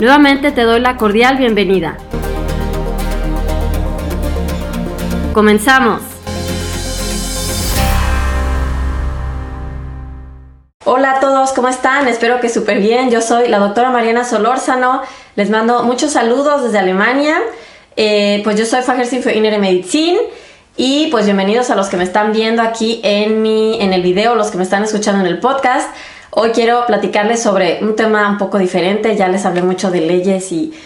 Nuevamente 0.00 0.52
te 0.52 0.62
doy 0.62 0.80
la 0.80 0.98
cordial 0.98 1.38
bienvenida. 1.38 1.96
Comenzamos. 5.32 6.02
Hola 10.84 11.12
a 11.12 11.20
todos, 11.20 11.52
¿cómo 11.54 11.68
están? 11.68 12.08
Espero 12.08 12.40
que 12.40 12.50
súper 12.50 12.80
bien. 12.80 13.10
Yo 13.10 13.22
soy 13.22 13.48
la 13.48 13.58
doctora 13.58 13.88
Mariana 13.88 14.24
Solórzano. 14.24 15.00
Les 15.34 15.48
mando 15.48 15.82
muchos 15.84 16.12
saludos 16.12 16.64
desde 16.64 16.78
Alemania. 16.78 17.38
Eh, 17.96 18.42
pues 18.44 18.58
yo 18.58 18.66
soy 18.66 18.82
Fajersin 18.82 19.22
für 19.22 19.34
Innere 19.34 19.58
Medizin. 19.58 20.18
Y 20.76 21.06
pues 21.10 21.24
bienvenidos 21.24 21.70
a 21.70 21.74
los 21.74 21.88
que 21.88 21.96
me 21.96 22.04
están 22.04 22.32
viendo 22.32 22.60
aquí 22.60 23.00
en, 23.02 23.40
mi, 23.40 23.80
en 23.80 23.94
el 23.94 24.02
video, 24.02 24.34
los 24.34 24.50
que 24.50 24.58
me 24.58 24.62
están 24.62 24.84
escuchando 24.84 25.22
en 25.22 25.26
el 25.26 25.40
podcast. 25.40 25.88
Hoy 26.38 26.50
quiero 26.50 26.84
platicarles 26.84 27.42
sobre 27.42 27.78
un 27.80 27.96
tema 27.96 28.28
un 28.28 28.36
poco 28.36 28.58
diferente. 28.58 29.16
Ya 29.16 29.26
les 29.26 29.46
hablé 29.46 29.62
mucho 29.62 29.90
de 29.90 30.02
leyes 30.02 30.52
y 30.52 30.78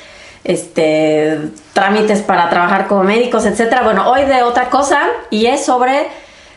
este, 0.45 1.41
trámites 1.73 2.23
para 2.23 2.49
trabajar 2.49 2.87
como 2.87 3.03
médicos, 3.03 3.45
etc. 3.47 3.79
Bueno, 3.83 4.09
hoy 4.09 4.27
de 4.27 4.45
otra 4.45 4.71
cosa 4.71 5.01
y 5.29 5.47
es 5.47 5.65
sobre, 5.65 6.07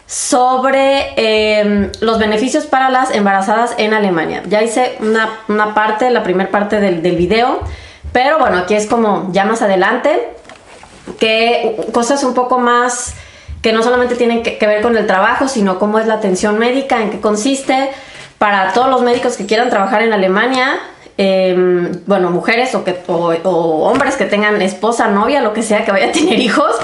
sobre 0.05 1.13
em, 1.16 1.91
los 2.02 2.19
beneficios 2.19 2.67
para 2.67 2.91
las 2.91 3.09
embarazadas 3.16 3.73
en 3.80 3.95
Alemania. 3.95 4.44
Ya 4.45 4.61
hice 4.61 4.95
una, 5.00 5.73
parte, 5.73 6.11
la 6.11 6.22
primera 6.22 6.52
parte 6.52 6.80
del, 6.80 7.02
del 7.02 7.16
video, 7.16 7.61
pero 8.11 8.38
bueno, 8.38 8.59
aquí 8.59 8.75
es 8.75 8.85
como 8.85 9.28
ya 9.31 9.44
más 9.44 9.63
adelante, 9.63 10.30
que 11.19 11.78
cosas 11.91 12.23
un 12.23 12.35
poco 12.35 12.59
más 12.59 13.16
que 13.63 13.73
no 13.73 13.81
solamente 13.81 14.13
tienen 14.13 14.44
que 14.44 14.67
ver 14.67 14.83
con 14.83 14.95
el 14.97 15.07
trabajo, 15.07 15.47
sino 15.47 15.80
cómo 15.80 15.97
es 15.97 16.05
la 16.05 16.16
atención 16.16 16.59
médica, 16.59 17.02
en 17.02 17.09
qué 17.09 17.22
consiste 17.22 17.89
para 18.44 18.73
todos 18.73 18.89
los 18.89 19.03
médicos 19.03 19.38
que 19.38 19.45
quieran 19.45 19.69
trabajar 19.69 20.02
en 20.02 20.11
Alemania, 20.11 20.77
em, 21.17 22.02
bueno, 22.05 22.30
mujeres 22.30 22.75
o, 22.75 23.90
hombres 23.90 24.17
que 24.17 24.25
tengan 24.25 24.62
esposa, 24.62 25.07
novia, 25.07 25.40
lo 25.40 25.53
que 25.53 25.63
sea, 25.63 25.85
que 25.85 25.94
vaya 25.94 26.07
a 26.07 26.12
tener 26.12 26.38
hijos, 26.47 26.75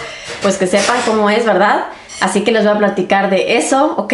pues 0.42 0.56
que 0.56 0.68
sepan 0.68 0.96
cómo 1.06 1.30
es, 1.30 1.44
¿verdad? 1.44 1.88
Así 2.22 2.46
que 2.46 2.54
les 2.54 2.64
voy 2.64 2.76
a 2.76 2.78
platicar 2.78 3.30
de 3.30 3.58
eso, 3.58 3.94
¿ok? 3.98 4.14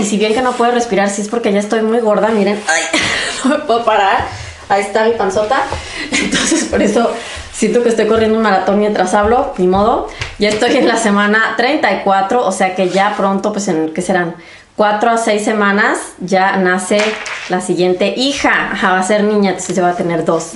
Y 0.00 0.04
si 0.04 0.18
bien 0.18 0.34
que 0.34 0.42
no 0.42 0.50
puedo 0.50 0.72
respirar, 0.72 1.08
si 1.10 1.22
es 1.22 1.28
porque 1.28 1.52
ya 1.52 1.60
estoy 1.60 1.82
muy 1.82 2.00
gorda, 2.00 2.30
miren, 2.30 2.60
no 3.44 3.50
me 3.50 3.58
puedo 3.58 3.84
parar. 3.84 4.26
Ahí 4.68 4.82
está 4.82 5.04
mi 5.04 5.12
panzota. 5.12 5.62
Entonces, 6.10 6.64
por 6.64 6.82
eso 6.82 7.12
siento 7.52 7.84
que 7.84 7.90
estoy 7.90 8.08
corriendo 8.08 8.36
un 8.36 8.42
maratón 8.42 8.80
mientras 8.80 9.14
hablo, 9.14 9.54
ni 9.58 9.68
modo. 9.68 10.08
Ya 10.40 10.48
estoy 10.48 10.76
en 10.76 10.88
la 10.88 10.96
semana 10.96 11.54
34, 11.56 12.44
o 12.44 12.50
sea 12.50 12.74
que 12.74 12.88
ya 12.88 13.14
pronto, 13.16 13.52
pues 13.52 13.68
en, 13.68 13.94
¿qué 13.94 14.02
serán? 14.02 14.34
Cuatro 14.78 15.10
a 15.10 15.18
seis 15.18 15.44
semanas 15.44 15.98
ya 16.20 16.56
nace 16.56 17.02
la 17.48 17.60
siguiente 17.60 18.14
hija. 18.16 18.70
va 18.80 19.00
a 19.00 19.02
ser 19.02 19.24
niña, 19.24 19.50
entonces 19.50 19.74
se 19.74 19.82
va 19.82 19.90
a 19.90 19.96
tener 19.96 20.24
dos. 20.24 20.52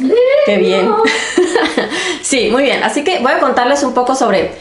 Qué 0.46 0.58
bien. 0.58 0.88
sí, 2.22 2.48
muy 2.50 2.62
bien. 2.62 2.84
Así 2.84 3.02
que 3.02 3.18
voy 3.18 3.32
a 3.32 3.40
contarles 3.40 3.82
un 3.82 3.94
poco 3.94 4.14
sobre 4.14 4.52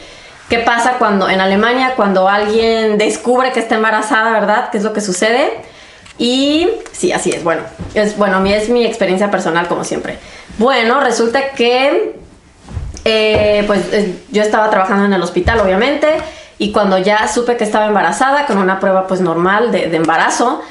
qué 0.48 0.58
pasa 0.58 0.94
cuando 0.98 1.30
en 1.30 1.40
Alemania, 1.40 1.92
cuando 1.94 2.28
alguien 2.28 2.98
descubre 2.98 3.52
que 3.52 3.60
está 3.60 3.76
embarazada, 3.76 4.32
¿verdad? 4.32 4.68
¿Qué 4.72 4.78
es 4.78 4.84
lo 4.84 4.92
que 4.92 5.00
sucede? 5.00 5.52
Y 6.18 6.68
sí, 6.90 7.12
así 7.12 7.30
es. 7.30 7.44
Bueno, 7.44 7.62
es, 7.94 8.18
bueno, 8.18 8.44
es 8.44 8.68
mi 8.68 8.84
experiencia 8.84 9.30
personal, 9.30 9.68
como 9.68 9.84
siempre. 9.84 10.18
Bueno, 10.58 10.98
resulta 10.98 11.50
que, 11.50 12.16
eh, 13.04 13.62
pues 13.68 13.80
yo 14.32 14.42
estaba 14.42 14.68
trabajando 14.70 15.04
en 15.04 15.12
el 15.12 15.22
hospital, 15.22 15.60
obviamente 15.60 16.08
y 16.58 16.72
cuando 16.72 16.98
ya 16.98 17.28
supe 17.28 17.56
que 17.56 17.64
estaba 17.64 17.86
embarazada, 17.86 18.46
con 18.46 18.58
una 18.58 18.80
prueba 18.80 19.06
pues 19.06 19.20
normal 19.20 19.72
de, 19.72 19.94
embarazo, 19.94 20.62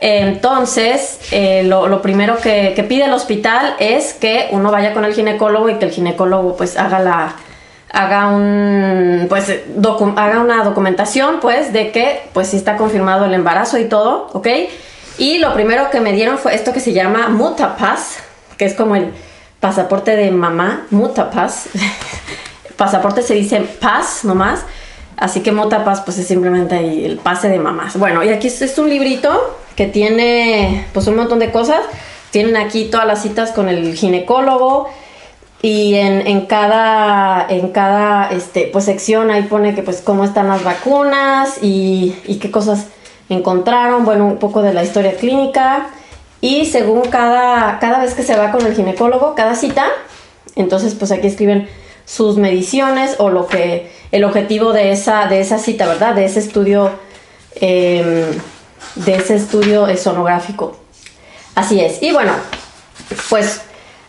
entonces 0.00 1.20
eh, 1.30 1.62
lo, 1.64 2.02
primero 2.02 2.38
que, 2.38 2.84
pide 2.88 3.04
el 3.04 3.12
hospital 3.12 3.74
es 3.78 4.14
que 4.14 4.48
uno 4.50 4.70
vaya 4.70 4.92
con 4.92 5.04
el 5.04 5.14
ginecólogo 5.14 5.68
y 5.68 5.74
que 5.74 5.86
el 5.86 5.90
ginecólogo 5.90 6.56
pues 6.56 6.76
haga 6.76 6.98
la 7.00 7.34
haga 7.92 8.28
un 8.28 9.26
pues 9.28 9.52
haga 10.16 10.40
una 10.40 10.62
documentación 10.62 11.40
pues 11.40 11.72
de 11.72 11.90
que 11.90 12.22
pues 12.32 12.48
sí 12.48 12.56
está 12.56 12.76
confirmado 12.76 13.24
el 13.24 13.34
embarazo 13.34 13.78
y 13.78 13.86
todo, 13.86 14.28
¿ok? 14.32 14.46
Y 15.18 15.38
lo 15.38 15.52
primero 15.52 15.90
que 15.90 16.00
me 16.00 16.12
dieron 16.12 16.38
fue 16.38 16.54
esto 16.54 16.72
que 16.72 16.80
se 16.80 16.92
llama 16.92 17.28
Mutapass, 17.28 18.18
que 18.56 18.64
es 18.64 18.74
como 18.74 18.96
el 18.96 19.12
pasaporte 19.60 20.16
de 20.16 20.30
mamá, 20.30 20.86
Mutapass. 20.90 21.68
pasaporte 22.76 23.20
se 23.22 23.34
dice 23.34 23.60
PAS 23.60 24.24
nomás. 24.24 24.64
Así 25.20 25.42
que 25.42 25.52
Motapas 25.52 26.00
pues 26.00 26.18
es 26.18 26.26
simplemente 26.26 27.06
el 27.06 27.18
pase 27.18 27.48
de 27.48 27.58
mamás. 27.58 27.96
Bueno, 27.98 28.24
y 28.24 28.30
aquí 28.30 28.48
es 28.48 28.78
un 28.78 28.88
librito 28.88 29.58
que 29.76 29.86
tiene 29.86 30.86
pues 30.94 31.06
un 31.06 31.16
montón 31.16 31.38
de 31.38 31.52
cosas. 31.52 31.82
Tienen 32.30 32.56
aquí 32.56 32.86
todas 32.86 33.06
las 33.06 33.22
citas 33.22 33.52
con 33.52 33.68
el 33.68 33.94
ginecólogo 33.94 34.88
y 35.62 35.96
en, 35.96 36.46
cada, 36.46 37.46
en 37.50 37.68
cada 37.68 38.30
este, 38.30 38.70
pues, 38.72 38.86
sección 38.86 39.30
ahí 39.30 39.42
pone 39.42 39.74
que 39.74 39.82
pues 39.82 40.00
cómo 40.00 40.24
están 40.24 40.48
las 40.48 40.64
vacunas 40.64 41.62
y, 41.62 42.16
y 42.26 42.36
qué 42.36 42.50
cosas 42.50 42.86
encontraron, 43.28 44.06
bueno, 44.06 44.26
un 44.26 44.38
poco 44.38 44.62
de 44.62 44.72
la 44.72 44.82
historia 44.82 45.16
clínica 45.16 45.90
y 46.40 46.64
según 46.64 47.02
cada, 47.02 47.78
cada 47.78 48.00
vez 48.00 48.14
que 48.14 48.22
se 48.22 48.36
va 48.36 48.52
con 48.52 48.64
el 48.64 48.74
ginecólogo, 48.74 49.34
cada 49.34 49.54
cita, 49.54 49.86
entonces 50.56 50.94
pues 50.94 51.12
aquí 51.12 51.26
escriben 51.26 51.68
sus 52.06 52.38
mediciones 52.38 53.16
o 53.18 53.28
lo 53.28 53.46
que 53.46 53.99
el 54.12 54.24
objetivo 54.24 54.72
de 54.72 54.92
esa, 54.92 55.26
de 55.26 55.40
esa 55.40 55.58
cita, 55.58 55.86
¿verdad? 55.86 56.14
De 56.14 56.24
ese 56.24 56.40
estudio, 56.40 56.90
em, 57.54 58.26
de 58.96 59.14
ese 59.14 59.36
estudio 59.36 59.86
sonográfico. 59.96 60.76
Así 61.54 61.80
es. 61.80 62.02
Y 62.02 62.12
bueno, 62.12 62.32
pues 63.28 63.60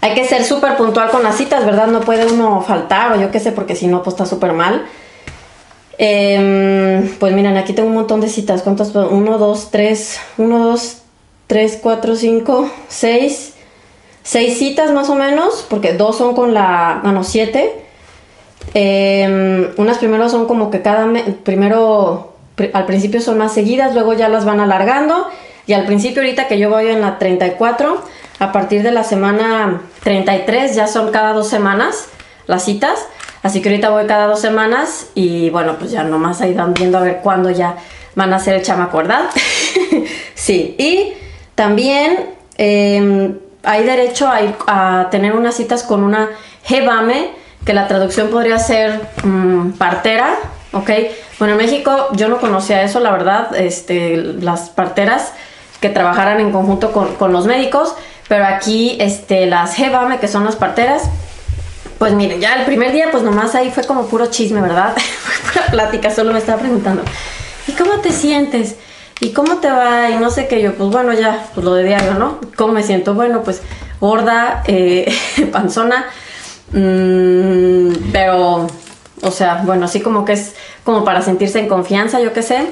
hay 0.01 0.13
que 0.13 0.25
ser 0.25 0.43
súper 0.43 0.77
puntual 0.77 1.11
con 1.11 1.23
las 1.23 1.37
citas, 1.37 1.65
¿verdad? 1.65 1.87
No 1.87 2.01
puede 2.01 2.25
uno 2.25 2.61
faltar 2.61 3.13
o 3.13 3.21
yo 3.21 3.31
qué 3.31 3.39
sé, 3.39 3.51
porque 3.51 3.75
si 3.75 3.87
no, 3.87 4.01
pues 4.03 4.15
está 4.15 4.25
súper 4.25 4.53
mal. 4.53 4.85
Em, 5.97 7.07
pues 7.19 7.33
miren, 7.33 7.57
aquí 7.57 7.73
tengo 7.73 7.89
un 7.89 7.95
montón 7.95 8.21
de 8.21 8.29
citas. 8.29 8.63
¿Cuántas? 8.63 8.95
1, 8.95 9.37
2, 9.37 9.71
3, 9.71 10.19
1, 10.37 10.59
2, 10.59 10.97
3, 11.47 11.79
4, 11.81 12.15
5, 12.15 12.71
6. 12.87 13.53
6 14.23 14.57
citas 14.57 14.91
más 14.91 15.09
o 15.09 15.15
menos, 15.15 15.65
porque 15.69 15.93
dos 15.93 16.17
son 16.17 16.35
con 16.35 16.53
la, 16.53 16.99
bueno, 17.03 17.23
7 17.23 17.80
Em, 18.73 19.69
unas 19.77 19.97
primero 19.97 20.29
son 20.29 20.45
como 20.45 20.71
que 20.71 20.81
cada 20.81 21.05
mes, 21.05 21.25
primero 21.43 22.33
al 22.73 22.85
principio 22.85 23.21
son 23.21 23.37
más 23.37 23.53
seguidas, 23.53 23.93
luego 23.93 24.13
ya 24.13 24.29
las 24.29 24.45
van 24.45 24.59
alargando 24.59 25.27
y 25.67 25.73
al 25.73 25.85
principio 25.85 26.21
ahorita 26.21 26.47
que 26.47 26.59
yo 26.59 26.69
voy 26.69 26.87
en 26.87 27.01
la 27.01 27.17
34, 27.17 28.01
a 28.39 28.51
partir 28.51 28.83
de 28.83 28.91
la 28.91 29.03
semana 29.03 29.81
33 30.03 30.75
ya 30.75 30.87
son 30.87 31.11
cada 31.11 31.33
dos 31.33 31.47
semanas 31.47 32.07
las 32.47 32.63
citas, 32.63 33.07
así 33.43 33.61
que 33.61 33.69
ahorita 33.69 33.89
voy 33.89 34.05
cada 34.05 34.27
dos 34.27 34.39
semanas 34.39 35.07
y 35.15 35.49
bueno, 35.49 35.75
pues 35.77 35.91
ya 35.91 36.03
nomás 36.03 36.41
ahí 36.41 36.53
van 36.53 36.73
viendo 36.73 36.97
a 36.97 37.01
ver 37.01 37.19
cuándo 37.21 37.49
ya 37.49 37.75
van 38.15 38.33
a 38.33 38.39
ser 38.39 38.55
el 38.55 38.61
chamaco, 38.61 38.97
¿verdad? 38.97 39.29
sí, 40.35 40.75
y 40.77 41.13
también 41.55 42.29
em, 42.57 43.37
hay 43.63 43.83
derecho 43.83 44.27
a, 44.29 44.41
ir, 44.41 44.55
a, 44.67 45.07
tener 45.11 45.33
unas 45.33 45.55
citas 45.55 45.83
con 45.83 46.03
una 46.03 46.29
jebame 46.63 47.40
que 47.65 47.73
la 47.73 47.87
traducción 47.87 48.29
podría 48.29 48.57
ser 48.59 49.01
mm, 49.23 49.71
partera, 49.71 50.35
¿ok? 50.73 50.89
Bueno, 51.39 51.53
en 51.53 51.57
México 51.57 52.09
yo 52.13 52.27
no 52.27 52.39
conocía 52.39 52.81
eso, 52.83 52.99
la 52.99 53.11
verdad, 53.11 53.55
este, 53.55 54.17
las 54.17 54.69
parteras 54.69 55.33
que 55.79 55.89
trabajaran 55.89 56.39
en 56.39 56.51
conjunto 56.51 56.91
con, 56.91 57.33
los 57.33 57.45
médicos, 57.47 57.95
pero 58.27 58.45
aquí 58.45 58.97
este, 58.99 59.45
las 59.47 59.77
Hebame, 59.77 60.19
que 60.19 60.27
son 60.27 60.45
las 60.45 60.55
parteras, 60.55 61.03
Pues 61.97 62.13
miren, 62.13 62.41
ya 62.41 62.55
el 62.55 62.65
primer 62.65 62.93
día, 62.93 63.09
pues 63.11 63.21
nomás 63.21 63.53
ahí 63.53 63.69
fue 63.69 63.83
como 63.83 64.07
puro 64.07 64.25
chisme, 64.25 64.59
¿verdad? 64.59 64.95
fue 65.21 65.51
pura 65.51 65.65
plática, 65.67 66.09
solo 66.09 66.33
me 66.33 66.39
estaba 66.39 66.59
preguntando, 66.59 67.03
¿y 67.67 67.73
cómo 67.73 67.99
te 67.99 68.11
sientes? 68.11 68.75
¿Y 69.19 69.33
cómo 69.33 69.57
te 69.57 69.69
va? 69.69 70.09
Y 70.09 70.15
no 70.15 70.31
sé 70.31 70.47
qué, 70.47 70.63
yo, 70.63 70.73
pues 70.73 70.89
bueno, 70.89 71.13
ya, 71.13 71.45
pues 71.53 71.63
lo 71.63 71.75
de 71.75 71.83
diario, 71.83 72.15
¿no? 72.15 72.39
¿Cómo 72.55 72.73
me 72.73 72.81
siento? 72.81 73.13
Bueno, 73.13 73.43
pues 73.43 73.61
gorda, 73.99 74.63
eh, 74.65 75.13
panzona, 75.51 76.07
mmm, 76.73 78.11
pero, 78.11 78.67
o 79.21 79.31
sea, 79.31 79.61
bueno, 79.65 79.85
así 79.85 80.01
como 80.01 80.25
que 80.25 80.33
es 80.33 80.55
como 80.83 81.03
para 81.03 81.21
sentirse 81.21 81.59
en 81.59 81.67
confianza, 81.67 82.19
yo 82.19 82.33
qué 82.33 82.41
sé. 82.41 82.67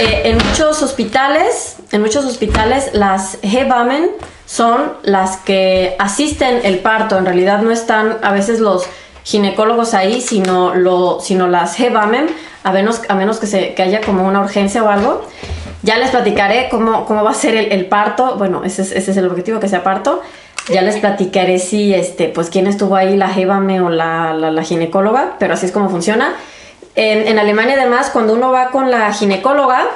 Eh, 0.00 0.22
en 0.24 0.38
muchos 0.38 0.82
hospitales, 0.82 1.76
en 1.92 2.00
muchos 2.00 2.24
hospitales, 2.24 2.90
las 2.92 3.38
Hebamen 3.42 4.10
son 4.46 4.92
las 5.02 5.36
que 5.38 5.94
asisten 5.98 6.60
el 6.64 6.78
parto. 6.78 7.18
En 7.18 7.24
realidad 7.24 7.62
no 7.62 7.70
están 7.70 8.18
a 8.22 8.32
veces 8.32 8.60
los 8.60 8.84
ginecólogos 9.24 9.94
ahí, 9.94 10.20
sino, 10.20 10.74
lo, 10.74 11.20
sino 11.20 11.46
las 11.46 11.78
Hebamen, 11.78 12.28
a 12.64 12.72
menos, 12.72 13.02
a 13.08 13.14
menos 13.14 13.38
que, 13.38 13.46
se, 13.46 13.74
que 13.74 13.82
haya 13.82 14.00
como 14.00 14.26
una 14.26 14.40
urgencia 14.40 14.82
o 14.82 14.88
algo. 14.88 15.22
Ya 15.82 15.96
les 15.96 16.10
platicaré 16.10 16.68
cómo, 16.70 17.06
cómo 17.06 17.24
va 17.24 17.30
a 17.30 17.34
ser 17.34 17.54
el, 17.54 17.86
parto. 17.86 18.36
Bueno, 18.36 18.64
ese 18.64 18.82
es, 18.82 18.92
ese 18.92 19.12
es, 19.12 19.16
el 19.16 19.26
objetivo, 19.26 19.60
que 19.60 19.68
sea 19.68 19.82
parto. 19.82 20.20
Ya 20.72 20.82
les 20.82 20.98
platicaré 20.98 21.58
si, 21.58 21.94
este, 21.94 22.28
pues, 22.28 22.50
quién 22.50 22.66
estuvo 22.66 22.96
ahí, 22.96 23.16
la 23.16 23.32
Hebame 23.34 23.80
o 23.80 23.88
la, 23.88 24.32
la, 24.32 24.62
ginecóloga, 24.62 25.36
pero 25.38 25.54
así 25.54 25.66
es 25.66 25.72
como 25.72 25.88
funciona. 25.88 26.34
En, 26.94 27.26
en, 27.26 27.38
Alemania, 27.38 27.76
además, 27.78 28.10
cuando 28.10 28.34
uno 28.34 28.50
va 28.50 28.70
con 28.70 28.90
la 28.90 29.12
ginecóloga, 29.12 29.86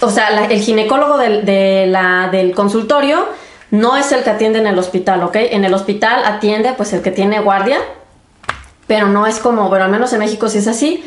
o 0.00 0.10
sea, 0.10 0.46
el 0.46 0.60
ginecólogo 0.60 1.18
del, 1.18 1.44
de 1.44 1.86
la, 1.86 2.28
del 2.30 2.54
consultorio 2.54 3.26
no 3.70 3.96
es 3.96 4.12
el 4.12 4.22
que 4.22 4.30
atiende 4.30 4.58
en 4.58 4.66
el 4.66 4.78
hospital, 4.78 5.22
¿ok? 5.22 5.36
En 5.36 5.64
el 5.64 5.74
hospital 5.74 6.24
atiende, 6.24 6.74
pues, 6.76 6.92
el 6.92 7.02
que 7.02 7.10
tiene 7.10 7.40
guardia, 7.40 7.78
pero 8.86 9.06
no 9.08 9.26
es 9.26 9.38
como, 9.38 9.68
bueno, 9.68 9.84
al 9.84 9.90
menos 9.90 10.12
en 10.12 10.20
México 10.20 10.48
sí 10.48 10.58
es 10.58 10.66
así. 10.66 11.04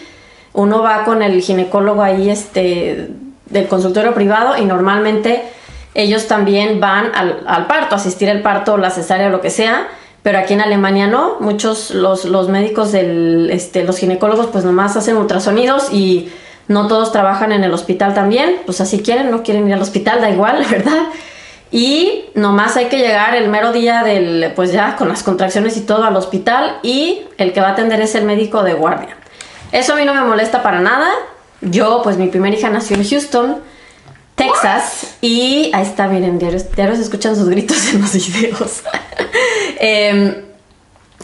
Uno 0.53 0.81
va 0.81 1.03
con 1.03 1.21
el 1.23 1.41
ginecólogo 1.41 2.03
ahí, 2.03 2.29
este, 2.29 3.09
del 3.51 3.67
consultorio 3.67 4.13
privado 4.13 4.57
y 4.57 4.65
normalmente 4.65 5.43
ellos 5.93 6.27
también 6.27 6.79
van 6.79 7.11
al, 7.13 7.67
parto, 7.67 7.95
asistir 7.95 8.29
al 8.29 8.41
parto, 8.41 8.77
la 8.77 8.89
cesárea, 8.89 9.29
lo 9.29 9.41
que 9.41 9.49
sea, 9.49 9.87
pero 10.23 10.39
aquí 10.39 10.53
en 10.53 10.61
Alemania 10.61 11.07
no, 11.07 11.37
muchos 11.39 11.91
los, 11.91 12.25
los 12.25 12.47
médicos 12.49 12.91
del, 12.91 13.49
este, 13.51 13.83
los 13.83 13.97
ginecólogos 13.97 14.47
pues 14.47 14.63
nomás 14.63 14.95
hacen 14.95 15.17
ultrasonidos 15.17 15.91
y 15.91 16.31
no 16.67 16.87
todos 16.87 17.11
trabajan 17.11 17.51
en 17.51 17.63
el 17.63 17.73
hospital 17.73 18.13
también, 18.13 18.57
pues 18.65 18.79
así 18.81 19.01
quieren, 19.01 19.31
no 19.31 19.43
quieren 19.43 19.67
ir 19.67 19.73
al 19.73 19.81
hospital, 19.81 20.21
da 20.21 20.29
igual, 20.29 20.65
¿verdad? 20.71 21.07
Y 21.71 22.25
nomás 22.35 22.75
hay 22.77 22.85
que 22.85 22.97
llegar 22.97 23.35
el 23.35 23.49
mero 23.49 23.71
día 23.71 24.03
del, 24.03 24.51
pues 24.55 24.71
ya 24.71 24.95
con 24.95 25.07
las 25.07 25.23
contracciones 25.23 25.77
y 25.77 25.81
todo 25.81 26.03
al 26.03 26.15
hospital 26.15 26.79
y 26.83 27.21
el 27.37 27.53
que 27.53 27.61
va 27.61 27.69
a 27.69 27.71
atender 27.71 28.01
es 28.01 28.13
el 28.15 28.25
médico 28.25 28.63
de 28.63 28.73
guardia. 28.73 29.15
Eso 29.71 29.93
a 29.93 29.95
mí 29.95 30.03
no 30.05 30.13
me 30.13 30.21
molesta 30.21 30.63
para 30.63 30.81
nada, 30.81 31.09
yo, 31.61 32.01
pues 32.03 32.17
mi 32.17 32.27
primera 32.27 32.55
hija 32.55 32.69
nació 32.69 32.97
en 32.97 33.07
Houston, 33.07 33.57
Texas, 34.45 35.17
y 35.21 35.71
ahí 35.73 35.83
está, 35.83 36.07
miren, 36.07 36.39
diarios, 36.39 36.65
se 36.75 37.01
escuchan 37.01 37.35
sus 37.35 37.49
gritos 37.49 37.77
en 37.93 38.01
los 38.01 38.13
videos. 38.13 38.81
Em, 39.79 40.35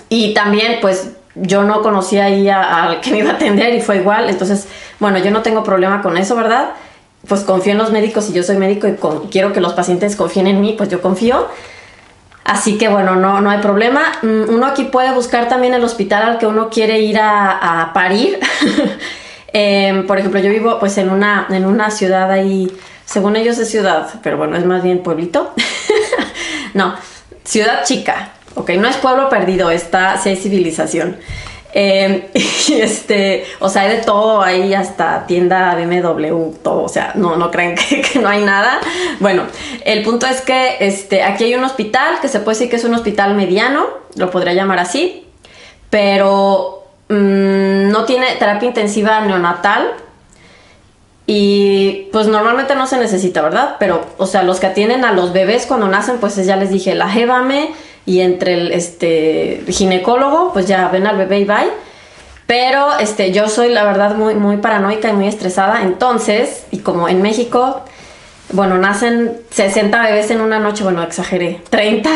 y 0.09 0.33
también, 0.33 0.77
pues 0.81 1.09
yo 1.35 1.63
no 1.63 1.81
conocía 1.81 2.25
ahí 2.25 2.49
al 2.49 3.01
que 3.01 3.11
me 3.11 3.19
iba 3.19 3.31
a 3.31 3.33
atender 3.33 3.73
y 3.73 3.81
fue 3.81 3.97
igual, 3.97 4.29
entonces, 4.29 4.67
bueno, 4.99 5.19
yo 5.19 5.31
no 5.31 5.41
tengo 5.41 5.63
problema 5.63 6.01
con 6.01 6.17
eso, 6.17 6.35
¿verdad? 6.35 6.71
Pues 7.27 7.41
confío 7.41 7.73
en 7.73 7.77
los 7.77 7.91
médicos 7.91 8.29
y 8.29 8.33
yo 8.33 8.43
soy 8.43 8.57
médico 8.57 8.87
y 8.87 8.95
quiero 9.29 9.53
que 9.53 9.61
los 9.61 9.73
pacientes 9.73 10.15
confíen 10.15 10.47
en 10.47 10.61
mí, 10.61 10.75
pues 10.77 10.89
yo 10.89 11.01
confío. 11.01 11.47
Así 12.43 12.77
que 12.77 12.87
bueno, 12.87 13.17
no, 13.17 13.41
no 13.41 13.49
hay 13.49 13.59
problema. 13.59 14.03
Mm, 14.21 14.53
uno 14.53 14.67
aquí 14.67 14.85
puede 14.85 15.11
buscar 15.13 15.49
también 15.49 15.73
el 15.73 15.83
hospital 15.83 16.23
al 16.23 16.37
que 16.37 16.47
uno 16.47 16.69
quiere 16.69 17.01
ir 17.01 17.19
a, 17.19 17.81
a 17.81 17.93
parir. 17.93 18.39
Em, 19.53 20.05
por 20.05 20.19
ejemplo, 20.19 20.39
yo 20.39 20.49
vivo 20.49 20.77
pues 20.77 20.97
en 20.97 21.09
una, 21.09 21.47
en 21.49 21.65
una 21.65 21.89
ciudad 21.89 22.29
ahí, 22.29 22.71
según 23.07 23.35
ellos 23.35 23.57
es 23.57 23.71
ciudad, 23.71 24.07
pero 24.21 24.37
bueno, 24.37 24.55
es 24.55 24.65
más 24.65 24.83
bien 24.83 25.01
pueblito. 25.01 25.51
no, 26.75 26.93
ciudad 27.43 27.83
chica, 27.83 28.33
ok, 28.53 28.69
no 28.71 28.87
es 28.87 28.97
pueblo 28.97 29.29
perdido, 29.29 29.71
está, 29.71 30.19
si 30.19 30.29
hay 30.29 30.35
civilización. 30.35 31.17
Em, 31.73 32.25
y 32.67 32.73
este, 32.73 33.45
o 33.59 33.69
sea, 33.69 33.83
hay 33.83 33.97
de 33.97 34.03
todo 34.03 34.43
ahí, 34.43 34.75
hasta 34.75 35.25
tienda 35.25 35.73
BMW, 35.73 36.51
todo, 36.61 36.83
o 36.83 36.89
sea, 36.89 37.13
no, 37.15 37.35
no 37.35 37.49
creen 37.49 37.75
que, 37.89 38.01
que, 38.01 38.19
no 38.19 38.29
hay 38.29 38.43
nada. 38.43 38.79
Bueno, 39.19 39.43
el 39.83 40.03
punto 40.03 40.27
es 40.27 40.41
que 40.41 40.77
este, 40.81 41.23
aquí 41.23 41.45
hay 41.45 41.55
un 41.55 41.63
hospital 41.63 42.19
que 42.21 42.27
se 42.27 42.41
puede 42.41 42.55
decir 42.57 42.69
que 42.69 42.75
es 42.75 42.83
un 42.83 42.93
hospital 42.93 43.33
mediano, 43.33 43.87
lo 44.15 44.29
podría 44.29 44.53
llamar 44.53 44.77
así, 44.77 45.25
pero 45.89 46.77
Mm, 47.09 47.89
no 47.89 48.03
tiene 48.03 48.35
terapia 48.37 48.67
intensiva 48.67 49.21
neonatal 49.21 49.93
y 51.29 52.07
pues 52.13 52.27
normalmente 52.27 52.73
no 52.73 52.87
se 52.87 52.97
necesita, 52.97 53.41
¿verdad? 53.41 53.75
Pero, 53.79 54.05
o 54.17 54.25
sea, 54.25 54.43
los 54.43 54.61
que 54.61 54.67
atienden 54.67 55.03
a 55.03 55.11
los 55.11 55.33
bebés 55.33 55.65
cuando 55.65 55.89
nacen, 55.89 56.17
pues 56.19 56.37
ya 56.37 56.55
les 56.55 56.69
dije, 56.69 56.95
la 56.95 57.09
jébame 57.09 57.73
y 58.05 58.21
entre 58.21 58.53
el 58.53 58.71
este, 58.71 59.61
ginecólogo, 59.67 60.53
pues 60.53 60.67
ya 60.67 60.87
ven 60.87 61.05
al 61.05 61.17
bebé 61.17 61.39
y 61.39 61.43
bye. 61.43 61.69
Pero 62.47 62.97
este, 62.97 63.33
yo 63.33 63.49
soy 63.49 63.67
la 63.69 63.83
verdad 63.83 64.15
muy, 64.15 64.35
muy 64.35 64.55
paranoica 64.55 65.09
y 65.09 65.13
muy 65.13 65.27
estresada, 65.27 65.81
entonces, 65.83 66.65
y 66.71 66.77
como 66.77 67.09
en 67.09 67.21
México, 67.21 67.81
bueno, 68.53 68.77
nacen 68.77 69.41
60 69.51 70.01
bebés 70.03 70.31
en 70.31 70.39
una 70.39 70.59
noche, 70.59 70.85
bueno, 70.85 71.03
exageré, 71.03 71.61
30, 71.69 72.09
o 72.09 72.15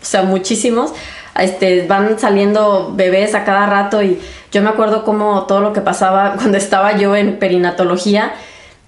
sea, 0.00 0.22
muchísimos 0.22 0.94
este, 1.38 1.86
van 1.86 2.18
saliendo 2.18 2.92
bebés 2.94 3.34
a 3.34 3.44
cada 3.44 3.66
rato 3.66 4.02
y 4.02 4.18
yo 4.52 4.62
me 4.62 4.70
acuerdo 4.70 5.04
como 5.04 5.44
todo 5.44 5.60
lo 5.60 5.72
que 5.72 5.80
pasaba 5.80 6.34
cuando 6.36 6.58
estaba 6.58 6.96
yo 6.96 7.14
en 7.16 7.38
perinatología 7.38 8.32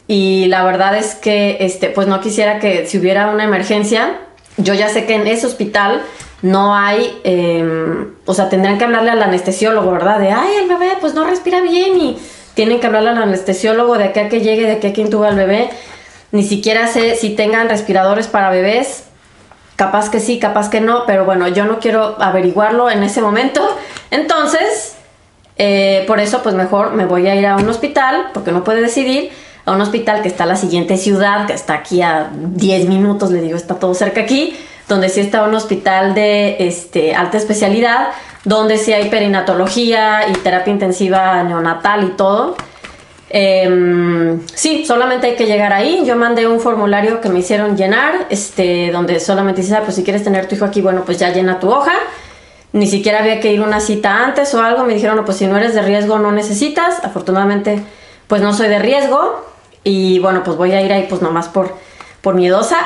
y 0.06 0.46
la 0.48 0.64
verdad 0.64 0.96
es 0.96 1.14
que 1.14 1.58
este, 1.60 1.88
pues 1.88 2.08
no 2.08 2.20
quisiera 2.20 2.58
que 2.58 2.86
si 2.86 2.98
hubiera 2.98 3.28
una 3.28 3.44
emergencia, 3.44 4.18
yo 4.56 4.74
ya 4.74 4.88
sé 4.88 5.06
que 5.06 5.14
en 5.14 5.26
ese 5.28 5.46
hospital 5.46 6.02
no 6.42 6.74
hay, 6.74 7.20
em, 7.22 8.14
o 8.26 8.34
sea, 8.34 8.48
tendrían 8.48 8.78
que 8.78 8.84
hablarle 8.84 9.10
al 9.10 9.22
anestesiólogo, 9.22 9.92
¿verdad? 9.92 10.18
De, 10.18 10.32
ay, 10.32 10.54
el 10.62 10.68
bebé 10.68 10.96
pues 11.00 11.14
no 11.14 11.24
respira 11.24 11.60
bien 11.60 11.96
y 12.00 12.18
tienen 12.54 12.80
que 12.80 12.86
hablarle 12.86 13.10
al 13.10 13.22
anestesiólogo 13.22 13.98
de 13.98 14.12
que 14.12 14.20
a 14.20 14.28
que 14.28 14.40
llegue, 14.40 14.66
de 14.66 14.78
que 14.78 14.88
a 14.88 14.92
que 14.92 15.00
intuba 15.02 15.28
al 15.28 15.36
bebé. 15.36 15.70
Ni 16.32 16.42
siquiera 16.42 16.86
sé 16.86 17.16
si 17.16 17.30
tengan 17.30 17.68
respiradores 17.68 18.26
para 18.26 18.50
bebés 18.50 19.04
Capaz 19.80 20.10
que 20.10 20.20
sí, 20.20 20.38
capaz 20.38 20.68
que 20.68 20.82
no, 20.82 21.06
pero 21.06 21.24
bueno, 21.24 21.48
yo 21.48 21.64
no 21.64 21.78
quiero 21.78 22.16
averiguarlo 22.20 22.90
en 22.90 23.02
ese 23.02 23.22
momento. 23.22 23.66
Entonces, 24.10 24.96
eh, 25.56 26.04
por 26.06 26.20
eso 26.20 26.42
pues 26.42 26.54
mejor 26.54 26.92
me 26.92 27.06
voy 27.06 27.26
a 27.28 27.34
ir 27.34 27.46
a 27.46 27.56
un 27.56 27.66
hospital, 27.66 28.26
porque 28.34 28.52
no 28.52 28.62
puede 28.62 28.82
decidir, 28.82 29.30
a 29.64 29.72
un 29.72 29.80
hospital 29.80 30.20
que 30.20 30.28
está 30.28 30.42
en 30.42 30.50
la 30.50 30.56
siguiente 30.56 30.98
ciudad, 30.98 31.46
que 31.46 31.54
está 31.54 31.72
aquí 31.72 32.02
a 32.02 32.28
10 32.30 32.88
minutos, 32.88 33.30
le 33.30 33.40
digo, 33.40 33.56
está 33.56 33.76
todo 33.76 33.94
cerca 33.94 34.20
aquí, 34.20 34.54
donde 34.86 35.08
sí 35.08 35.20
está 35.20 35.44
un 35.44 35.54
hospital 35.54 36.12
de 36.12 36.56
este, 36.58 37.14
alta 37.14 37.38
especialidad, 37.38 38.08
donde 38.44 38.76
sí 38.76 38.92
hay 38.92 39.08
perinatología 39.08 40.28
y 40.28 40.34
terapia 40.34 40.74
intensiva 40.74 41.42
neonatal 41.42 42.04
y 42.04 42.10
todo. 42.18 42.54
Eh, 43.32 44.38
sí, 44.54 44.84
solamente 44.84 45.28
hay 45.28 45.36
que 45.36 45.46
llegar 45.46 45.72
ahí. 45.72 46.02
Yo 46.04 46.16
mandé 46.16 46.46
un 46.48 46.60
formulario 46.60 47.20
que 47.20 47.28
me 47.28 47.38
hicieron 47.38 47.76
llenar, 47.76 48.26
este, 48.28 48.90
donde 48.90 49.20
solamente 49.20 49.62
dice, 49.62 49.76
ah, 49.76 49.82
pues 49.84 49.94
si 49.94 50.02
quieres 50.02 50.24
tener 50.24 50.48
tu 50.48 50.56
hijo 50.56 50.64
aquí, 50.64 50.82
bueno, 50.82 51.04
pues 51.06 51.18
ya 51.18 51.30
llena 51.32 51.60
tu 51.60 51.70
hoja. 51.70 51.92
Ni 52.72 52.86
siquiera 52.86 53.20
había 53.20 53.40
que 53.40 53.52
ir 53.52 53.60
una 53.62 53.80
cita 53.80 54.24
antes 54.24 54.52
o 54.54 54.62
algo. 54.62 54.84
Me 54.84 54.94
dijeron, 54.94 55.16
no, 55.16 55.24
pues 55.24 55.38
si 55.38 55.46
no 55.46 55.56
eres 55.56 55.74
de 55.74 55.82
riesgo 55.82 56.18
no 56.18 56.32
necesitas. 56.32 57.04
Afortunadamente, 57.04 57.82
pues 58.26 58.42
no 58.42 58.52
soy 58.52 58.68
de 58.68 58.80
riesgo. 58.80 59.46
Y 59.84 60.18
bueno, 60.18 60.42
pues 60.44 60.56
voy 60.56 60.72
a 60.72 60.82
ir 60.82 60.92
ahí 60.92 61.06
pues 61.08 61.22
nomás 61.22 61.48
por, 61.48 61.74
por 62.20 62.34
miedosa. 62.34 62.78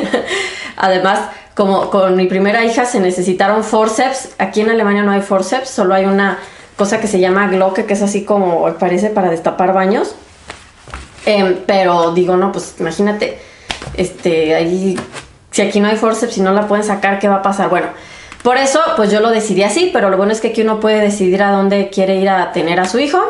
Además, 0.76 1.20
como 1.54 1.90
con 1.90 2.16
mi 2.16 2.26
primera 2.26 2.64
hija 2.64 2.84
se 2.84 3.00
necesitaron 3.00 3.64
forceps. 3.64 4.34
Aquí 4.38 4.60
en 4.60 4.70
Alemania 4.70 5.02
no 5.02 5.12
hay 5.12 5.20
forceps, 5.20 5.68
solo 5.68 5.94
hay 5.94 6.04
una 6.04 6.38
cosa 6.76 7.00
que 7.00 7.06
se 7.06 7.20
llama 7.20 7.48
Glocke, 7.48 7.86
que 7.86 7.92
es 7.94 8.02
así 8.02 8.24
como 8.24 8.72
parece 8.74 9.10
para 9.10 9.30
destapar 9.30 9.72
baños. 9.72 10.14
Em, 11.24 11.58
pero 11.66 12.12
digo, 12.12 12.36
no, 12.36 12.50
pues 12.50 12.74
imagínate, 12.80 13.38
este, 13.94 14.54
ahí, 14.54 14.98
si 15.50 15.62
aquí 15.62 15.80
no 15.80 15.88
hay 15.88 15.96
forceps, 15.96 16.34
si 16.34 16.40
no 16.40 16.52
la 16.52 16.66
pueden 16.66 16.84
sacar, 16.84 17.18
¿qué 17.18 17.28
va 17.28 17.36
a 17.36 17.42
pasar? 17.42 17.68
Bueno, 17.68 17.88
por 18.42 18.56
eso, 18.56 18.80
pues 18.96 19.10
yo 19.10 19.20
lo 19.20 19.30
decidí 19.30 19.62
así, 19.62 19.90
pero 19.92 20.10
lo 20.10 20.16
bueno 20.16 20.32
es 20.32 20.40
que 20.40 20.48
aquí 20.48 20.62
uno 20.62 20.80
puede 20.80 21.00
decidir 21.00 21.42
a 21.42 21.52
dónde 21.52 21.90
quiere 21.90 22.16
ir 22.16 22.28
a 22.28 22.52
tener 22.52 22.80
a 22.80 22.86
su 22.88 22.98
hijo. 22.98 23.20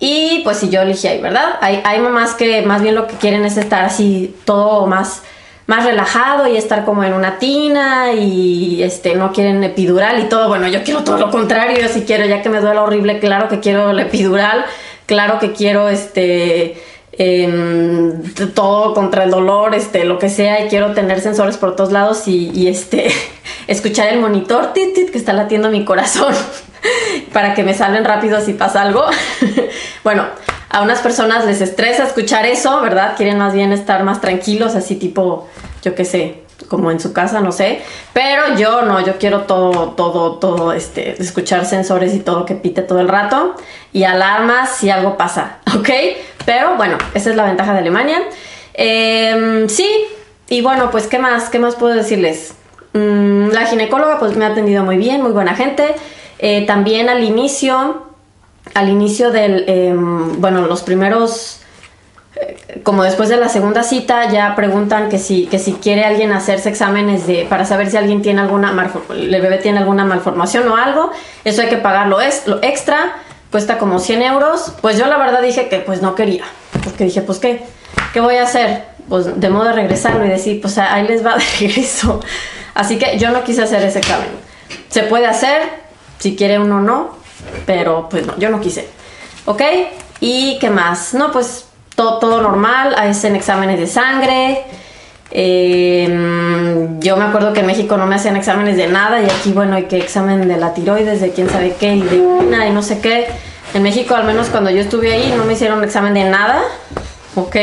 Y 0.00 0.40
pues 0.44 0.56
si 0.56 0.70
yo 0.70 0.80
elegí 0.80 1.06
ahí, 1.06 1.20
¿verdad? 1.20 1.58
Hay, 1.60 1.82
hay 1.84 2.00
mamás 2.00 2.34
que 2.34 2.62
más 2.62 2.82
bien 2.82 2.94
lo 2.94 3.06
que 3.06 3.14
quieren 3.16 3.44
es 3.44 3.58
estar 3.58 3.84
así 3.84 4.34
todo 4.44 4.86
más 4.86 5.22
más 5.70 5.84
relajado 5.84 6.48
y 6.48 6.56
estar 6.56 6.84
como 6.84 7.04
en 7.04 7.12
una 7.12 7.38
tina 7.38 8.12
y 8.12 8.82
este 8.82 9.14
no 9.14 9.32
quieren 9.32 9.62
epidural 9.62 10.18
y 10.18 10.28
todo. 10.28 10.48
Bueno, 10.48 10.66
yo 10.66 10.82
quiero 10.82 11.04
todo 11.04 11.16
lo 11.16 11.30
contrario, 11.30 11.78
yo 11.78 11.86
sí 11.86 12.02
quiero, 12.04 12.26
ya 12.26 12.42
que 12.42 12.48
me 12.48 12.60
duele 12.60 12.80
horrible, 12.80 13.20
claro 13.20 13.48
que 13.48 13.60
quiero 13.60 13.92
la 13.92 14.02
epidural, 14.02 14.64
claro 15.06 15.38
que 15.38 15.52
quiero 15.52 15.88
este 15.88 16.82
em, 17.12 18.20
todo 18.52 18.94
contra 18.94 19.22
el 19.22 19.30
dolor, 19.30 19.76
este, 19.76 20.04
lo 20.04 20.18
que 20.18 20.28
sea, 20.28 20.66
y 20.66 20.68
quiero 20.68 20.92
tener 20.92 21.20
sensores 21.20 21.56
por 21.56 21.76
todos 21.76 21.92
lados 21.92 22.26
y, 22.26 22.66
este 22.66 23.12
escuchar 23.68 24.08
el 24.08 24.18
monitor 24.18 24.72
tit, 24.72 24.92
tit, 24.92 25.10
que 25.10 25.18
está 25.18 25.32
latiendo 25.34 25.70
mi 25.70 25.84
corazón 25.84 26.34
para 27.32 27.54
que 27.54 27.62
me 27.62 27.74
salven 27.74 28.04
rápido 28.04 28.40
si 28.40 28.54
pasa 28.54 28.82
algo. 28.82 29.04
bueno, 30.02 30.24
a 30.70 30.82
unas 30.82 31.00
personas 31.00 31.44
les 31.46 31.60
estresa 31.60 32.04
escuchar 32.04 32.46
eso, 32.46 32.80
¿verdad? 32.80 33.14
Quieren 33.16 33.38
más 33.38 33.52
bien 33.52 33.72
estar 33.72 34.04
más 34.04 34.20
tranquilos, 34.20 34.76
así 34.76 34.94
tipo, 34.94 35.48
yo 35.82 35.96
qué 35.96 36.04
sé, 36.04 36.42
como 36.68 36.92
en 36.92 37.00
su 37.00 37.12
casa, 37.12 37.40
no 37.40 37.50
sé. 37.50 37.82
Pero 38.12 38.54
yo 38.56 38.82
no, 38.82 39.04
yo 39.04 39.18
quiero 39.18 39.42
todo, 39.42 39.90
todo, 39.90 40.38
todo, 40.38 40.72
este, 40.72 41.20
escuchar 41.20 41.66
sensores 41.66 42.14
y 42.14 42.20
todo 42.20 42.44
que 42.46 42.54
pite 42.54 42.82
todo 42.82 43.00
el 43.00 43.08
rato. 43.08 43.56
Y 43.92 44.04
alarmas 44.04 44.70
si 44.76 44.90
algo 44.90 45.16
pasa, 45.16 45.58
¿ok? 45.76 45.90
Pero 46.46 46.76
bueno, 46.76 46.98
esa 47.14 47.30
es 47.30 47.36
la 47.36 47.44
ventaja 47.44 47.72
de 47.72 47.80
Alemania. 47.80 48.22
Em, 48.74 49.68
sí, 49.68 49.90
y 50.48 50.62
bueno, 50.62 50.92
pues, 50.92 51.08
¿qué 51.08 51.18
más? 51.18 51.48
¿Qué 51.48 51.58
más 51.58 51.74
puedo 51.74 51.94
decirles? 51.94 52.54
Mm, 52.92 53.48
la 53.48 53.66
ginecóloga, 53.66 54.20
pues, 54.20 54.36
me 54.36 54.44
ha 54.44 54.48
atendido 54.48 54.84
muy 54.84 54.98
bien, 54.98 55.20
muy 55.20 55.32
buena 55.32 55.56
gente. 55.56 55.96
Eh, 56.38 56.64
también 56.64 57.08
al 57.08 57.24
inicio, 57.24 58.09
al 58.74 58.88
inicio 58.88 59.30
del, 59.30 59.64
em, 59.68 60.40
bueno, 60.40 60.66
los 60.66 60.82
primeros 60.82 61.60
como 62.82 63.02
después 63.02 63.28
de 63.28 63.36
la 63.36 63.48
segunda 63.48 63.82
cita 63.82 64.30
ya 64.30 64.54
preguntan 64.54 65.08
que 65.08 65.18
si, 65.18 65.46
que 65.46 65.58
si 65.58 65.74
quiere 65.74 66.04
alguien 66.04 66.32
hacerse 66.32 66.68
exámenes 66.68 67.26
de, 67.26 67.46
para 67.48 67.64
saber 67.64 67.90
si 67.90 67.96
alguien 67.96 68.22
tiene 68.22 68.40
alguna, 68.40 68.92
el 69.10 69.30
bebé 69.30 69.58
tiene 69.58 69.78
alguna 69.78 70.04
malformación 70.04 70.68
o 70.68 70.76
algo, 70.76 71.10
eso 71.44 71.62
hay 71.62 71.68
que 71.68 71.76
pagarlo 71.76 72.20
es, 72.20 72.46
lo 72.46 72.62
extra, 72.62 73.16
cuesta 73.50 73.78
como 73.78 73.98
100 73.98 74.22
euros, 74.22 74.72
pues 74.80 74.98
yo 74.98 75.06
la 75.06 75.18
verdad 75.18 75.42
dije 75.42 75.68
que 75.68 75.80
pues 75.80 76.02
no 76.02 76.14
quería, 76.14 76.44
porque 76.84 77.04
dije 77.04 77.22
pues 77.22 77.38
qué, 77.38 77.64
¿qué 78.12 78.20
voy 78.20 78.36
a 78.36 78.44
hacer? 78.44 78.84
Pues 79.08 79.40
de 79.40 79.50
modo 79.50 79.64
de 79.64 79.72
regresarlo 79.72 80.24
y 80.24 80.28
decir, 80.28 80.60
pues 80.60 80.78
ahí 80.78 81.06
les 81.06 81.24
va 81.26 81.36
de 81.36 81.44
regreso. 81.60 82.20
Así 82.74 82.96
que 82.96 83.18
yo 83.18 83.30
no 83.30 83.42
quise 83.42 83.62
hacer 83.62 83.82
ese 83.82 83.98
examen. 83.98 84.28
Se 84.88 85.02
puede 85.02 85.26
hacer, 85.26 85.62
si 86.18 86.36
quiere 86.36 86.60
uno 86.60 86.80
no, 86.80 87.16
pero 87.66 88.08
pues 88.08 88.26
no, 88.26 88.38
yo 88.38 88.50
no 88.50 88.60
quise. 88.60 88.88
¿Ok? 89.46 89.62
¿Y 90.20 90.58
qué 90.58 90.70
más? 90.70 91.14
No, 91.14 91.32
pues 91.32 91.66
todo, 91.94 92.40
normal, 92.40 92.94
hacen 92.96 93.36
exámenes 93.36 93.78
de 93.78 93.86
sangre. 93.86 94.64
Em, 95.30 96.98
yo 97.00 97.16
me 97.16 97.24
acuerdo 97.24 97.52
que 97.52 97.60
en 97.60 97.66
México 97.66 97.96
no 97.96 98.06
me 98.06 98.16
hacían 98.16 98.36
exámenes 98.36 98.76
de 98.76 98.88
nada 98.88 99.20
y 99.20 99.26
aquí, 99.26 99.52
bueno, 99.52 99.76
hay 99.76 99.84
que 99.84 99.98
examen 99.98 100.48
de 100.48 100.56
la 100.56 100.74
tiroides, 100.74 101.20
de 101.20 101.30
quién 101.30 101.48
sabe 101.48 101.76
qué 101.78 101.94
y 101.94 102.02
de 102.02 102.20
una 102.20 102.66
y 102.66 102.72
no 102.72 102.82
sé 102.82 103.00
qué. 103.00 103.28
En 103.74 103.82
México, 103.82 104.14
al 104.14 104.24
menos 104.24 104.48
cuando 104.48 104.70
yo 104.70 104.80
estuve 104.80 105.12
ahí, 105.12 105.32
no 105.36 105.44
me 105.44 105.52
hicieron 105.52 105.84
examen 105.84 106.14
de 106.14 106.24
nada, 106.24 106.62
¿ok? 107.36 107.56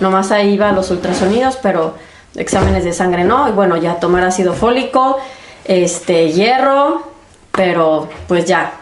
Nomás 0.00 0.30
ahí 0.30 0.52
iba 0.54 0.70
los 0.72 0.90
ultrasonidos, 0.90 1.56
pero 1.56 1.94
exámenes 2.36 2.84
de 2.84 2.92
sangre 2.92 3.24
no. 3.24 3.48
Y 3.48 3.52
bueno, 3.52 3.76
ya 3.76 3.96
tomar 3.96 4.22
ácido 4.22 4.52
fólico, 4.52 5.18
este, 5.64 6.30
hierro, 6.30 7.02
pero 7.52 8.08
pues 8.28 8.44
ya, 8.44 8.72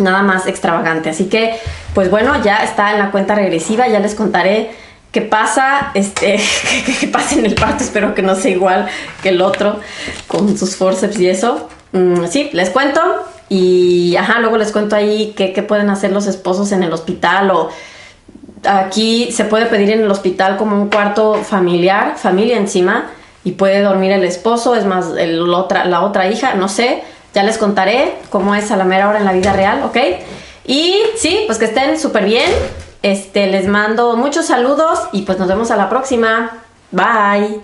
nada 0.00 0.22
más 0.22 0.46
extravagante. 0.46 1.10
Así 1.10 1.24
que, 1.24 1.54
pues 1.94 2.10
bueno, 2.10 2.42
ya 2.42 2.58
está 2.58 2.92
en 2.92 2.98
la 2.98 3.10
cuenta 3.10 3.34
regresiva, 3.34 3.88
ya 3.88 4.00
les 4.00 4.14
contaré 4.14 4.70
qué 5.12 5.22
pasa, 5.22 5.90
este, 5.94 6.40
qué 7.00 7.08
pasa 7.08 7.36
en 7.36 7.46
el 7.46 7.54
parto, 7.54 7.84
espero 7.84 8.14
que 8.14 8.22
no 8.22 8.34
sea 8.34 8.50
igual 8.50 8.88
que 9.22 9.30
el 9.30 9.40
otro 9.40 9.80
con 10.26 10.56
sus 10.56 10.76
forceps 10.76 11.18
y 11.18 11.28
eso. 11.28 11.68
Mm, 11.92 12.26
sí, 12.26 12.50
les 12.52 12.70
cuento 12.70 13.00
y, 13.48 14.16
ajá, 14.16 14.40
luego 14.40 14.58
les 14.58 14.72
cuento 14.72 14.94
ahí 14.94 15.32
qué, 15.36 15.52
qué 15.52 15.62
pueden 15.62 15.88
hacer 15.90 16.12
los 16.12 16.26
esposos 16.26 16.72
en 16.72 16.82
el 16.82 16.92
hospital 16.92 17.50
o 17.50 17.70
aquí 18.64 19.30
se 19.32 19.44
puede 19.44 19.66
pedir 19.66 19.90
en 19.90 20.00
el 20.00 20.10
hospital 20.10 20.56
como 20.56 20.80
un 20.80 20.88
cuarto 20.88 21.34
familiar, 21.34 22.16
familia 22.16 22.56
encima, 22.56 23.10
y 23.44 23.52
puede 23.52 23.82
dormir 23.82 24.12
el 24.12 24.24
esposo, 24.24 24.74
es 24.74 24.84
más, 24.84 25.12
el, 25.16 25.40
otra, 25.54 25.84
la 25.84 26.02
otra 26.02 26.30
hija, 26.30 26.54
no 26.54 26.68
sé 26.68 27.02
ya 27.38 27.44
les 27.44 27.56
contaré 27.56 28.16
cómo 28.30 28.56
es 28.56 28.72
a 28.72 28.76
la 28.76 28.82
mera 28.82 29.08
hora 29.08 29.20
en 29.20 29.24
la 29.24 29.32
vida 29.32 29.52
real, 29.52 29.84
¿ok? 29.84 29.96
Y 30.66 30.96
sí, 31.16 31.44
pues 31.46 31.58
que 31.58 31.66
estén 31.66 31.96
súper 31.96 32.24
bien. 32.24 32.50
Este, 33.00 33.46
les 33.46 33.68
mando 33.68 34.16
muchos 34.16 34.46
saludos 34.46 35.04
y 35.12 35.22
pues 35.22 35.38
nos 35.38 35.46
vemos 35.46 35.70
a 35.70 35.76
la 35.76 35.88
próxima. 35.88 36.50
Bye. 36.90 37.60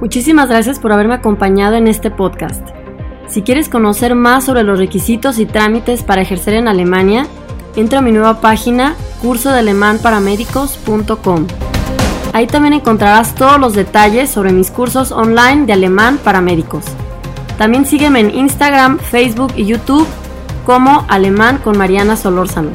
Muchísimas 0.00 0.48
gracias 0.48 0.78
por 0.78 0.92
haberme 0.92 1.14
acompañado 1.14 1.74
en 1.74 1.88
este 1.88 2.12
podcast. 2.12 2.64
Si 3.26 3.42
quieres 3.42 3.68
conocer 3.68 4.14
más 4.14 4.44
sobre 4.44 4.62
los 4.62 4.78
requisitos 4.78 5.40
y 5.40 5.46
trámites 5.46 6.04
para 6.04 6.22
ejercer 6.22 6.54
en 6.54 6.68
Alemania, 6.68 7.26
entra 7.74 7.98
a 7.98 8.02
mi 8.02 8.12
nueva 8.12 8.40
página 8.40 8.94
cursodealemanparamédicos.com. 9.22 11.63
Ahí 12.34 12.48
también 12.48 12.72
encontrarás 12.72 13.36
todos 13.36 13.60
los 13.60 13.74
detalles 13.74 14.28
sobre 14.28 14.52
mis 14.52 14.72
cursos 14.72 15.12
online 15.12 15.66
de 15.66 15.72
alemán 15.72 16.18
para 16.18 16.40
médicos. 16.40 16.84
También 17.58 17.86
sígueme 17.86 18.18
en 18.18 18.34
Instagram, 18.34 18.98
Facebook 18.98 19.52
y 19.54 19.66
YouTube 19.66 20.08
como 20.66 21.06
Alemán 21.08 21.60
con 21.62 21.78
Mariana 21.78 22.16
Solórzano. 22.16 22.70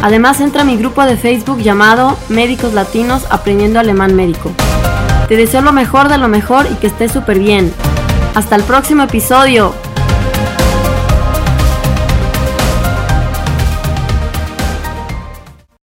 Además 0.00 0.40
entra 0.40 0.62
a 0.62 0.64
mi 0.64 0.76
grupo 0.76 1.02
de 1.02 1.16
Facebook 1.16 1.58
llamado 1.58 2.16
Médicos 2.28 2.72
Latinos 2.72 3.26
Aprendiendo 3.30 3.80
Alemán 3.80 4.14
Médico. 4.14 4.52
Te 5.26 5.36
deseo 5.36 5.60
lo 5.62 5.72
mejor 5.72 6.08
de 6.08 6.18
lo 6.18 6.28
mejor 6.28 6.68
y 6.70 6.76
que 6.76 6.86
estés 6.86 7.10
súper 7.10 7.40
bien. 7.40 7.72
Hasta 8.36 8.54
el 8.54 8.62
próximo 8.62 9.02
episodio. 9.02 9.74